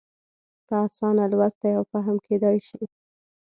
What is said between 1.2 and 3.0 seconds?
لوستی او فهم کېدای شي.